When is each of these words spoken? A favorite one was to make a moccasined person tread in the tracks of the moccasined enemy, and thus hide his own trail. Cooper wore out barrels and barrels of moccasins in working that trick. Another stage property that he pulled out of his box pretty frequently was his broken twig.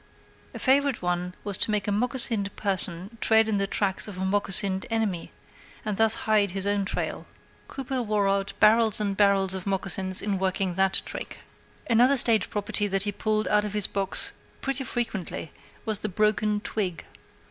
A 0.55 0.57
favorite 0.57 1.03
one 1.03 1.35
was 1.43 1.59
to 1.59 1.69
make 1.69 1.87
a 1.87 1.91
moccasined 1.91 2.49
person 2.55 3.19
tread 3.21 3.47
in 3.47 3.59
the 3.59 3.67
tracks 3.67 4.07
of 4.07 4.15
the 4.15 4.25
moccasined 4.25 4.87
enemy, 4.89 5.31
and 5.85 5.95
thus 5.95 6.15
hide 6.25 6.49
his 6.49 6.65
own 6.65 6.85
trail. 6.85 7.27
Cooper 7.67 8.01
wore 8.01 8.27
out 8.27 8.53
barrels 8.59 8.99
and 8.99 9.15
barrels 9.15 9.53
of 9.53 9.67
moccasins 9.67 10.19
in 10.19 10.39
working 10.39 10.73
that 10.73 11.03
trick. 11.05 11.41
Another 11.87 12.17
stage 12.17 12.49
property 12.49 12.87
that 12.87 13.03
he 13.03 13.11
pulled 13.11 13.47
out 13.49 13.63
of 13.63 13.73
his 13.73 13.85
box 13.85 14.31
pretty 14.59 14.83
frequently 14.85 15.51
was 15.85 15.99
his 15.99 16.11
broken 16.11 16.61
twig. 16.61 17.05